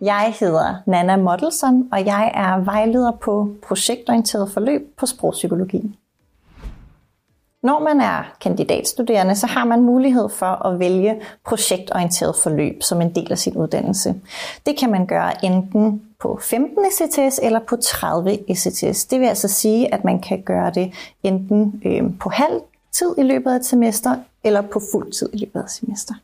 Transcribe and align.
Jeg 0.00 0.34
hedder 0.40 0.74
Nana 0.86 1.16
Mottelson, 1.16 1.88
og 1.92 2.06
jeg 2.06 2.32
er 2.34 2.64
vejleder 2.64 3.10
på 3.10 3.50
projektorienteret 3.66 4.50
forløb 4.50 4.96
på 4.98 5.06
sprogpsykologi. 5.06 5.98
Når 7.62 7.78
man 7.78 8.00
er 8.00 8.36
kandidatstuderende, 8.40 9.36
så 9.36 9.46
har 9.46 9.64
man 9.64 9.82
mulighed 9.82 10.28
for 10.28 10.66
at 10.66 10.78
vælge 10.78 11.20
projektorienteret 11.46 12.36
forløb 12.36 12.82
som 12.82 13.00
en 13.00 13.14
del 13.14 13.32
af 13.32 13.38
sin 13.38 13.56
uddannelse. 13.56 14.14
Det 14.66 14.78
kan 14.78 14.90
man 14.90 15.06
gøre 15.06 15.44
enten 15.44 16.02
på 16.20 16.38
15 16.42 16.84
ECTS 16.84 17.40
eller 17.42 17.60
på 17.60 17.76
30 17.76 18.50
ECTS. 18.50 19.04
Det 19.04 19.20
vil 19.20 19.26
altså 19.26 19.48
sige, 19.48 19.94
at 19.94 20.04
man 20.04 20.20
kan 20.20 20.42
gøre 20.42 20.70
det 20.70 20.92
enten 21.22 21.82
øh, 21.84 22.18
på 22.20 22.28
halv 22.28 22.60
tid 22.92 23.14
i 23.18 23.22
løbet 23.22 23.50
af 23.50 23.56
et 23.56 23.64
semester 23.64 24.16
eller 24.44 24.60
på 24.60 24.80
fuld 24.92 25.12
tid 25.12 25.28
i 25.32 25.36
løbet 25.36 25.60
af 25.60 25.64
et 25.64 25.70
semester. 25.70 26.14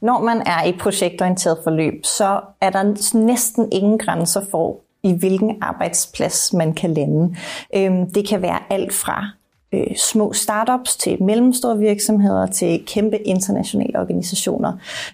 Når 0.00 0.22
man 0.22 0.42
er 0.46 0.64
i 0.64 0.72
projektorienteret 0.72 1.58
forløb, 1.64 2.04
så 2.04 2.40
er 2.60 2.70
der 2.70 3.16
næsten 3.18 3.68
ingen 3.72 3.98
grænser 3.98 4.40
for, 4.50 4.76
i 5.02 5.12
hvilken 5.12 5.56
arbejdsplads 5.60 6.52
man 6.52 6.72
kan 6.72 6.94
lande. 6.94 7.36
Øhm, 7.74 8.10
det 8.10 8.28
kan 8.28 8.42
være 8.42 8.58
alt 8.70 8.92
fra 8.92 9.26
øh, 9.72 9.96
små 9.96 10.32
startups 10.32 10.96
til 10.96 11.22
mellemstore 11.22 11.78
virksomheder 11.78 12.46
til 12.46 12.84
kæmpe 12.86 13.18
internationale 13.18 14.00
organisationer. 14.00 14.72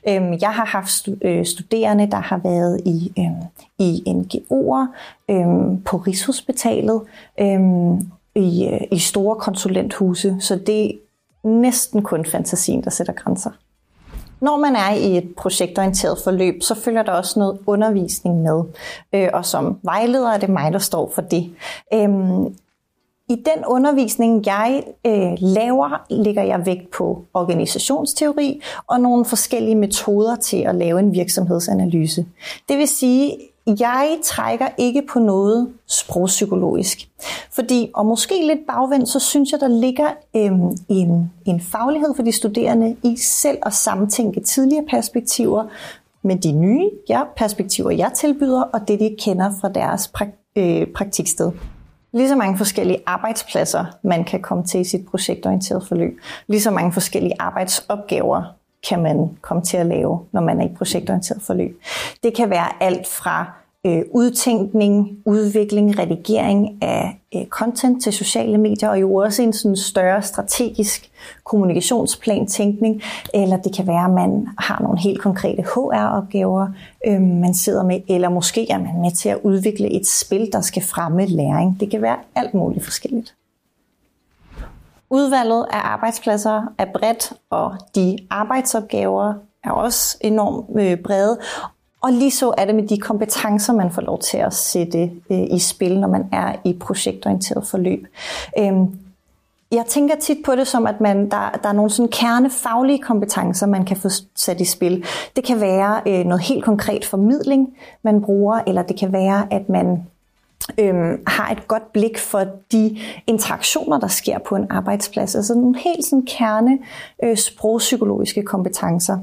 Øhm, 0.09 0.39
jeg 0.41 0.51
har 0.51 0.65
haft 0.65 1.09
øh, 1.23 1.47
studerende, 1.47 2.11
der 2.11 2.21
har 2.21 2.41
været 2.45 2.81
i, 2.85 3.13
øhm, 3.19 3.43
i 3.79 4.03
NGO'er, 4.07 4.87
øhm, 5.31 5.83
på 5.83 5.97
Rigshospitalet, 5.97 7.01
øhm, 7.41 7.97
i, 8.35 8.69
øh, 8.73 8.81
i 8.93 8.99
store 8.99 9.37
konsulenthuse, 9.37 10.37
så 10.41 10.57
det 10.57 10.87
er 10.87 10.93
næsten 11.49 12.03
kun 12.03 12.25
fantasien, 12.25 12.85
der 12.85 12.91
sætter 12.91 13.13
grænser. 13.13 13.51
Når 14.41 14.57
man 14.57 14.77
er 14.77 14.95
i 14.95 15.17
et 15.17 15.35
projektorienteret 15.37 16.19
forløb, 16.25 16.63
så 16.63 16.75
følger 16.75 17.03
der 17.03 17.13
også 17.13 17.39
noget 17.39 17.59
undervisning 17.67 18.43
med, 18.43 18.63
øh, 19.13 19.29
og 19.33 19.47
som 19.47 19.79
vejleder 19.83 20.31
er 20.31 20.39
det 20.39 20.49
mig, 20.49 20.73
der 20.73 20.79
står 20.79 21.13
for 21.15 21.23
det. 21.23 21.51
Øhm, 21.95 22.47
I 23.29 23.35
den 23.35 23.65
undervisning, 23.67 24.47
jeg 24.47 24.83
øh, 25.07 25.33
laver, 25.41 26.05
lægger 26.11 26.43
jeg 26.43 26.67
vægt 26.67 26.91
på 26.91 27.25
organisationsteori 27.35 28.63
og 28.87 29.01
nogle 29.01 29.25
forskellige 29.25 29.75
metoder 29.75 30.37
til 30.37 30.57
at 30.57 30.75
lave 30.75 30.99
en 30.99 31.13
virksomhedsanalyse. 31.13 32.27
Det 32.69 32.79
vil 32.79 32.89
sige, 32.89 33.37
jeg 33.67 34.19
trækker 34.25 34.69
ikke 34.79 35.03
på 35.13 35.19
noget 35.19 35.73
sprogpsykologisk. 35.87 37.09
Fordi, 37.53 37.91
og 37.95 38.07
måske 38.07 38.47
lidt 38.47 38.67
bagvendt, 38.67 39.09
så 39.09 39.19
synes 39.19 39.53
jeg, 39.53 39.61
der 39.61 39.69
ligger 39.69 40.09
øhm, 40.37 40.77
en, 40.89 41.33
en 41.45 41.61
faglighed 41.61 42.15
for 42.17 42.23
de 42.23 42.33
studerende 42.33 42.97
i 43.03 43.17
selv 43.17 43.59
at 43.63 43.73
samtænke 43.73 44.41
tidligere 44.41 44.85
perspektiver 44.91 45.65
med 46.23 46.37
de 46.37 46.53
nye 46.53 46.91
ja, 47.09 47.23
perspektiver, 47.37 47.91
jeg 47.91 48.13
tilbyder, 48.15 48.63
og 48.63 48.89
det, 48.89 49.01
de 49.01 49.17
kender 49.19 49.51
fra 49.61 49.69
deres 49.69 50.13
prak- 50.17 50.53
øh, 50.57 50.87
praktiksted. 50.87 51.53
Lige 52.13 52.29
så 52.29 52.37
mange 52.37 52.59
forskellige 52.59 53.03
arbejdspladser, 53.07 53.85
man 54.03 54.25
kan 54.25 54.43
komme 54.43 54.65
til 54.65 54.81
i 54.81 54.85
sit 54.85 55.07
projektorienterede 55.07 55.85
forløb. 55.87 56.21
Lige 56.47 56.61
så 56.61 56.71
mange 56.71 56.93
forskellige 56.93 57.35
arbejdsopgaver, 57.39 58.43
kan 58.89 59.03
man 59.03 59.31
komme 59.41 59.63
til 59.63 59.77
at 59.77 59.87
lave, 59.87 60.21
når 60.33 60.41
man 60.41 60.61
er 60.61 60.65
i 60.65 60.75
projektorienteret 60.79 61.43
forløb. 61.43 61.81
Det 62.23 62.37
kan 62.37 62.51
være 62.51 62.83
alt 62.83 63.07
fra 63.07 63.53
øh, 63.87 64.03
udtænkning, 64.11 65.19
udvikling, 65.25 65.99
redigering 65.99 66.83
af 66.83 67.21
øh, 67.35 67.47
content 67.47 68.03
til 68.03 68.13
sociale 68.13 68.59
medier, 68.59 68.89
og 68.89 69.01
jo 69.01 69.15
også 69.15 69.43
en 69.43 69.53
sådan 69.53 69.77
større 69.77 70.23
strategisk 70.23 71.11
kommunikationsplan 71.45 72.47
tænkning, 72.47 73.03
eller 73.35 73.57
det 73.57 73.77
kan 73.77 73.87
være, 73.87 74.05
at 74.05 74.11
man 74.11 74.49
har 74.59 74.83
nogle 74.83 74.99
helt 74.99 75.21
konkrete 75.21 75.63
HR-opgaver, 75.63 76.69
øh, 77.07 77.21
man 77.21 77.55
sidder 77.55 77.83
med, 77.83 78.01
eller 78.09 78.29
måske 78.29 78.71
er 78.71 78.79
man 78.79 79.01
med 79.01 79.11
til 79.11 79.29
at 79.29 79.39
udvikle 79.43 79.91
et 79.91 80.07
spil, 80.07 80.49
der 80.53 80.61
skal 80.61 80.83
fremme 80.83 81.27
læring. 81.27 81.81
Det 81.81 81.91
kan 81.91 82.03
være 82.03 82.17
alt 82.35 82.55
muligt 82.55 82.85
forskelligt. 82.85 83.35
Udvalget 85.15 85.67
af 85.71 85.79
arbejdspladser 85.79 86.63
er 86.79 86.87
bredt, 86.95 87.33
og 87.51 87.75
de 87.95 88.19
arbejdsopgaver 88.31 89.35
er 89.65 89.71
også 89.71 90.19
enormt 90.21 90.81
øh, 90.81 90.99
brede. 90.99 91.39
Og 92.03 92.13
lige 92.13 92.31
så 92.31 92.55
er 92.59 92.65
det 92.65 92.75
med 92.75 92.89
de 92.89 92.99
kompetencer, 92.99 93.73
man 93.73 93.91
får 93.91 94.03
lov 94.03 94.21
til 94.21 94.39
at 94.39 94.55
sætte 94.55 95.11
øh, 95.31 95.43
i 95.51 95.59
spil, 95.59 96.01
når 96.01 96.09
man 96.09 96.29
er 96.33 96.57
i 96.65 96.73
projektorienteret 96.81 97.67
forløb. 97.67 98.07
Øhm, 98.59 98.99
jeg 99.73 99.85
tænker 99.89 100.15
tit 100.17 100.39
på 100.45 100.55
det 100.55 100.67
som, 100.67 100.87
at 100.87 101.01
man, 101.01 101.31
der, 101.31 101.51
der 101.63 101.69
er 101.69 101.73
nogle 101.73 101.91
sådan 101.91 102.11
kernefaglige 102.11 103.03
kompetencer, 103.03 103.67
man 103.67 103.85
kan 103.85 103.97
få 103.97 104.09
sat 104.37 104.61
i 104.61 104.65
spil. 104.65 105.05
Det 105.37 105.45
kan 105.45 105.61
være 105.61 106.01
øh, 106.07 106.25
noget 106.25 106.43
helt 106.43 106.65
konkret 106.65 107.05
formidling, 107.05 107.77
man 108.03 108.23
bruger, 108.23 108.61
eller 108.67 108.83
det 108.83 108.99
kan 108.99 109.13
være, 109.13 109.47
at 109.51 109.69
man 109.69 110.07
øhm, 110.79 111.23
har 111.27 111.51
et 111.51 111.69
godt 111.69 111.93
blik 111.93 112.19
for 112.19 112.45
de 112.73 112.99
interaktioner, 113.27 113.99
der 113.99 114.09
sker 114.09 114.39
på 114.39 114.57
en 114.57 114.67
arbejdsplads. 114.71 115.35
Altså 115.35 115.55
nogle 115.55 115.79
helt 115.79 116.05
sådan 116.05 116.27
kerne 116.27 116.79
øh, 117.25 117.37
sprogpsykologiske 117.37 118.43
kompetencer. 118.43 119.19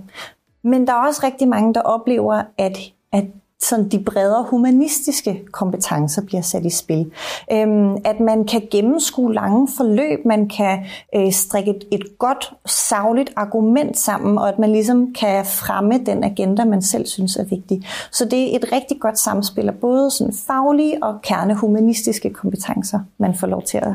Men 0.63 0.87
der 0.87 0.93
er 0.93 1.07
også 1.07 1.21
rigtig 1.23 1.47
mange, 1.47 1.73
der 1.73 1.81
oplever, 1.81 2.43
at, 2.57 2.77
at 3.11 3.25
sådan 3.61 3.89
de 3.89 3.99
bredere 3.99 4.45
humanistiske 4.49 5.43
kompetencer 5.51 6.21
bliver 6.21 6.41
sat 6.41 6.65
i 6.65 6.69
spil. 6.69 7.11
Øhm, 7.51 7.97
at 8.05 8.19
man 8.19 8.45
kan 8.45 8.67
gennemskue 8.71 9.33
lange 9.33 9.67
forløb, 9.77 10.25
man 10.25 10.49
kan 10.49 10.85
øh, 11.15 11.31
strikke 11.31 11.71
et, 11.71 11.83
et 11.91 12.17
godt, 12.19 12.53
savligt 12.65 13.33
argument 13.35 13.97
sammen, 13.97 14.37
og 14.37 14.49
at 14.49 14.59
man 14.59 14.71
ligesom 14.71 15.13
kan 15.13 15.45
fremme 15.45 15.97
den 16.05 16.23
agenda, 16.23 16.65
man 16.65 16.81
selv 16.81 17.05
synes 17.05 17.35
er 17.35 17.43
vigtig. 17.43 17.87
Så 18.11 18.25
det 18.25 18.51
er 18.51 18.55
et 18.55 18.71
rigtig 18.71 18.99
godt 18.99 19.19
samspil 19.19 19.67
af 19.67 19.75
både 19.75 20.11
sådan 20.11 20.33
faglige 20.47 21.03
og 21.03 21.21
kernehumanistiske 21.21 22.29
kompetencer, 22.29 22.99
man 23.17 23.35
får 23.35 23.47
lov 23.47 23.63
til 23.63 23.77
at 23.77 23.93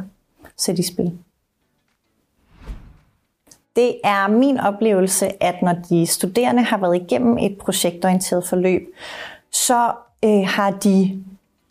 sætte 0.56 0.81
i 0.81 0.84
spil. 0.84 1.12
Det 3.76 3.94
er 4.05 4.28
min 4.28 4.60
oplevelse, 4.60 5.43
at 5.43 5.62
når 5.62 5.75
de 5.88 6.06
studerende 6.06 6.62
har 6.62 6.78
været 6.78 6.97
igennem 6.97 7.38
et 7.38 7.59
projektorienteret 7.59 8.44
forløb, 8.44 8.82
så 9.53 9.93
øh, 10.25 10.47
har 10.47 10.71
de 10.71 11.25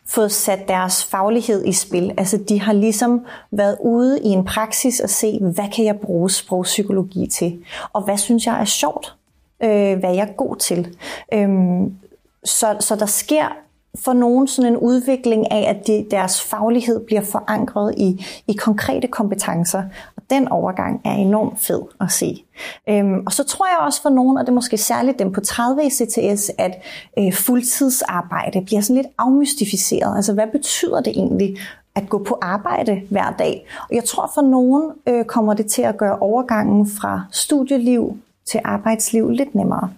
fået 0.08 0.32
sat 0.32 0.68
deres 0.68 1.04
faglighed 1.04 1.64
i 1.64 1.72
spil. 1.72 2.14
Altså 2.18 2.36
de 2.48 2.60
har 2.60 2.72
ligesom 2.72 3.26
været 3.50 3.76
ude 3.80 4.20
i 4.20 4.28
en 4.28 4.44
praksis 4.44 5.00
og 5.00 5.10
se, 5.10 5.38
hvad 5.40 5.68
kan 5.76 5.84
jeg 5.84 6.00
bruge 6.00 6.30
sprogpsykologi 6.30 7.26
til? 7.26 7.64
Og 7.92 8.02
hvad 8.02 8.16
synes 8.16 8.46
jeg 8.46 8.60
er 8.60 8.64
sjovt? 8.64 9.16
Øh, 9.62 9.98
hvad 9.98 10.10
er 10.10 10.14
jeg 10.14 10.34
god 10.36 10.56
til? 10.56 10.96
Øh, 11.32 11.48
så, 12.44 12.76
så 12.80 12.96
der 12.96 13.06
sker 13.06 13.48
for 13.96 14.12
nogen 14.12 14.48
sådan 14.48 14.72
en 14.72 14.78
udvikling 14.78 15.50
af, 15.50 15.70
at 15.70 15.86
de, 15.86 16.06
deres 16.10 16.42
faglighed 16.42 17.00
bliver 17.06 17.22
forankret 17.22 17.94
i, 17.96 18.26
i 18.48 18.52
konkrete 18.52 19.08
kompetencer. 19.08 19.82
Og 20.16 20.22
den 20.30 20.48
overgang 20.48 21.00
er 21.04 21.12
enormt 21.12 21.60
fed 21.60 21.82
at 22.00 22.12
se. 22.12 22.44
Øhm, 22.88 23.22
og 23.26 23.32
så 23.32 23.44
tror 23.44 23.66
jeg 23.66 23.86
også 23.86 24.02
for 24.02 24.08
nogen, 24.08 24.38
og 24.38 24.44
det 24.44 24.48
er 24.48 24.54
måske 24.54 24.78
særligt 24.78 25.18
dem 25.18 25.32
på 25.32 25.40
30 25.40 25.84
i 25.86 25.90
CTS, 25.90 26.50
at 26.58 26.82
øh, 27.18 27.32
fuldtidsarbejde 27.32 28.62
bliver 28.64 28.80
sådan 28.80 28.96
lidt 28.96 29.12
afmystificeret. 29.18 30.16
Altså 30.16 30.32
hvad 30.32 30.46
betyder 30.52 31.00
det 31.00 31.10
egentlig 31.10 31.56
at 31.94 32.08
gå 32.08 32.24
på 32.24 32.38
arbejde 32.42 33.02
hver 33.10 33.34
dag? 33.38 33.66
Og 33.88 33.94
jeg 33.94 34.04
tror 34.04 34.30
for 34.34 34.42
nogen 34.42 34.92
øh, 35.06 35.24
kommer 35.24 35.54
det 35.54 35.66
til 35.66 35.82
at 35.82 35.96
gøre 35.96 36.18
overgangen 36.18 36.90
fra 37.00 37.22
studieliv 37.32 38.16
til 38.46 38.60
arbejdsliv 38.64 39.30
lidt 39.30 39.54
nemmere. 39.54 39.90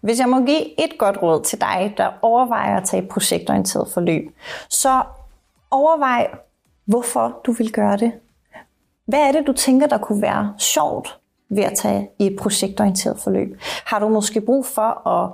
Hvis 0.00 0.20
jeg 0.20 0.28
må 0.28 0.44
give 0.44 0.80
et 0.84 0.98
godt 0.98 1.22
råd 1.22 1.42
til 1.42 1.60
dig, 1.60 1.94
der 1.96 2.10
overvejer 2.22 2.76
at 2.76 2.84
tage 2.84 3.02
et 3.02 3.08
projektorienteret 3.08 3.88
forløb, 3.88 4.34
så 4.68 5.02
overvej, 5.70 6.30
hvorfor 6.84 7.40
du 7.46 7.52
vil 7.52 7.72
gøre 7.72 7.96
det. 7.96 8.12
Hvad 9.06 9.20
er 9.20 9.32
det, 9.32 9.46
du 9.46 9.52
tænker, 9.52 9.86
der 9.86 9.98
kunne 9.98 10.22
være 10.22 10.54
sjovt 10.58 11.18
ved 11.48 11.62
at 11.62 11.72
tage 11.76 12.10
i 12.18 12.26
et 12.26 12.36
projektorienteret 12.36 13.18
forløb? 13.18 13.60
Har 13.86 13.98
du 13.98 14.08
måske 14.08 14.40
brug 14.40 14.66
for 14.66 15.08
at 15.08 15.30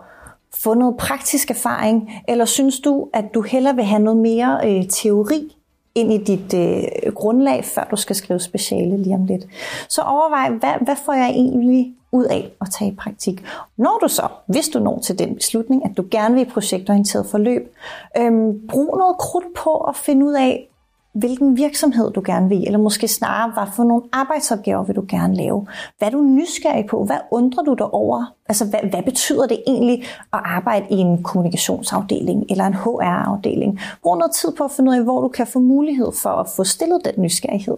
få 0.55 0.75
noget 0.75 0.97
praktisk 0.97 1.51
erfaring, 1.51 2.13
eller 2.29 2.45
synes 2.45 2.81
du, 2.81 3.09
at 3.13 3.25
du 3.35 3.41
hellere 3.41 3.75
vil 3.75 3.85
have 3.85 4.03
noget 4.03 4.21
mere 4.21 4.61
øh, 4.65 4.89
teori 4.89 5.57
ind 5.95 6.13
i 6.13 6.19
dit 6.19 6.55
øh, 6.55 7.13
grundlag, 7.15 7.65
før 7.65 7.85
du 7.91 7.97
skal 7.97 8.17
skrive 8.17 8.41
speciale 8.41 8.97
lige 8.97 9.15
om 9.15 9.27
lidt. 9.27 9.47
Så 9.89 10.03
overvej, 10.03 10.51
hvad, 10.51 10.85
hvad 10.85 10.97
får 11.05 11.13
jeg 11.13 11.31
egentlig 11.31 11.95
ud 12.13 12.25
af 12.25 12.53
at 12.61 12.67
tage 12.79 12.91
i 12.91 12.95
praktik. 12.95 13.45
Når 13.77 13.99
du 14.03 14.09
så, 14.09 14.29
hvis 14.47 14.69
du 14.69 14.79
når 14.79 14.99
til 14.99 15.19
den 15.19 15.35
beslutning, 15.35 15.85
at 15.85 15.97
du 15.97 16.05
gerne 16.11 16.35
vil 16.35 16.43
i 16.47 16.51
projektorienteret 16.51 17.27
forløb, 17.27 17.75
øhm, 18.17 18.67
brug 18.69 18.97
noget 18.99 19.17
krudt 19.19 19.55
på 19.57 19.77
at 19.77 19.97
finde 19.97 20.27
ud 20.27 20.33
af, 20.33 20.69
hvilken 21.15 21.57
virksomhed 21.57 22.11
du 22.11 22.23
gerne 22.27 22.49
vil, 22.49 22.67
eller 22.67 22.79
måske 22.79 23.09
snarere, 23.09 23.53
hvad 23.53 23.73
for 23.77 23.85
nogle 23.85 24.03
arbejdsopgaver 24.13 24.85
vil 24.85 24.97
du 24.97 25.05
gerne 25.09 25.35
lave. 25.37 25.67
Hvad 25.99 26.09
er 26.09 26.13
du 26.13 26.23
nysgerrig 26.23 26.87
på? 26.87 27.05
Hvad 27.05 27.19
undrer 27.31 27.63
du 27.63 27.75
dig 27.75 27.87
over? 27.87 28.35
Altså, 28.49 28.65
hvad, 28.65 28.81
hvad 28.91 29.03
betyder 29.03 29.47
det 29.47 29.63
egentlig 29.67 30.03
at 30.33 30.41
arbejde 30.45 30.87
i 30.91 30.95
en 30.95 31.23
kommunikationsafdeling 31.23 32.45
eller 32.51 32.65
en 32.65 32.75
HR-afdeling? 32.75 33.81
Brug 34.03 34.17
noget 34.17 34.33
tid 34.33 34.53
på 34.53 34.65
at 34.65 34.71
finde 34.71 34.91
ud 34.91 34.97
af, 34.97 35.03
hvor 35.03 35.21
du 35.21 35.29
kan 35.29 35.47
få 35.47 35.59
mulighed 35.59 36.13
for 36.23 36.31
at 36.31 36.49
få 36.57 36.65
stillet 36.65 37.01
den 37.05 37.15
nysgerrighed. 37.23 37.77